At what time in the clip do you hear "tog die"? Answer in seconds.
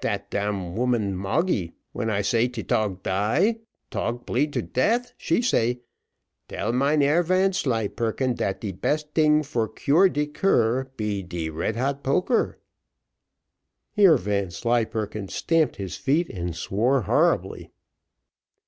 2.64-3.60